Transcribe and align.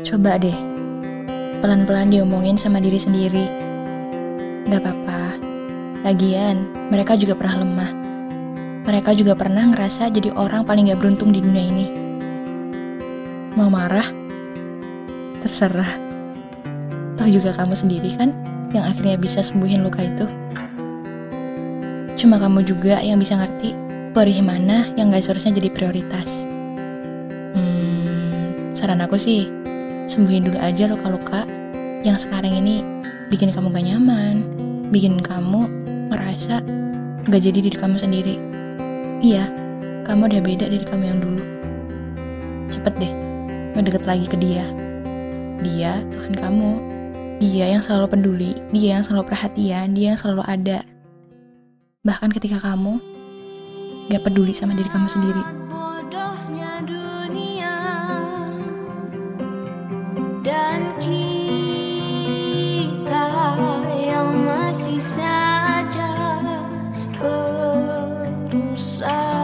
Coba 0.00 0.40
deh, 0.40 0.56
pelan-pelan 1.60 2.08
diomongin 2.08 2.56
sama 2.56 2.80
diri 2.80 2.96
sendiri. 2.96 3.44
Gak 4.64 4.80
apa-apa, 4.80 5.36
lagian 6.00 6.64
mereka 6.88 7.12
juga 7.12 7.36
pernah 7.36 7.60
lemah. 7.60 7.92
Mereka 8.88 9.12
juga 9.12 9.36
pernah 9.36 9.68
ngerasa 9.68 10.08
jadi 10.08 10.32
orang 10.32 10.64
paling 10.64 10.88
gak 10.88 10.96
beruntung 10.96 11.28
di 11.28 11.44
dunia 11.44 11.64
ini. 11.68 11.86
Mau 13.52 13.68
marah? 13.68 14.08
Terserah. 15.44 15.92
Toh 17.20 17.28
juga 17.28 17.52
kamu 17.52 17.76
sendiri 17.76 18.16
kan 18.16 18.32
yang 18.72 18.88
akhirnya 18.88 19.20
bisa 19.20 19.44
sembuhin 19.44 19.84
luka 19.84 20.00
itu. 20.08 20.24
Cuma 22.16 22.40
kamu 22.40 22.64
juga 22.64 22.96
yang 23.04 23.20
bisa 23.20 23.36
ngerti 23.36 23.76
perih 24.16 24.40
mana 24.40 24.88
yang 24.96 25.12
gak 25.12 25.20
seharusnya 25.20 25.52
jadi 25.52 25.68
prioritas. 25.68 26.48
Hmm, 27.52 28.72
saran 28.72 29.04
aku 29.04 29.20
sih, 29.20 29.60
sembuhin 30.10 30.48
dulu 30.50 30.58
aja 30.58 30.90
luka-luka 30.90 31.46
yang 32.02 32.18
sekarang 32.18 32.58
ini 32.58 32.82
bikin 33.30 33.54
kamu 33.54 33.72
gak 33.72 33.86
nyaman, 33.86 34.34
bikin 34.90 35.22
kamu 35.22 35.70
merasa 36.10 36.60
gak 37.30 37.42
jadi 37.42 37.58
diri 37.64 37.76
kamu 37.78 37.96
sendiri. 37.96 38.36
Iya, 39.22 39.46
kamu 40.02 40.28
udah 40.28 40.40
beda 40.42 40.66
dari 40.66 40.82
kamu 40.82 41.04
yang 41.06 41.18
dulu. 41.22 41.44
Cepet 42.68 42.94
deh, 42.98 43.12
ngedeket 43.78 44.02
lagi 44.04 44.26
ke 44.26 44.36
dia. 44.36 44.66
Dia 45.62 46.02
Tuhan 46.10 46.34
kamu. 46.34 46.72
Dia 47.42 47.74
yang 47.74 47.82
selalu 47.82 48.06
peduli, 48.06 48.52
dia 48.70 48.98
yang 48.98 49.04
selalu 49.06 49.34
perhatian, 49.34 49.98
dia 49.98 50.14
yang 50.14 50.18
selalu 50.18 50.46
ada. 50.46 50.86
Bahkan 52.06 52.30
ketika 52.34 52.58
kamu 52.62 53.02
gak 54.10 54.22
peduli 54.26 54.54
sama 54.54 54.74
diri 54.74 54.90
kamu 54.90 55.06
sendiri. 55.10 55.42
Bodoh 55.70 56.34
satu 68.52 68.76
saat 68.76 69.41